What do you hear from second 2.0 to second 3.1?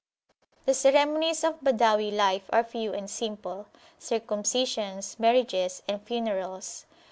life are few and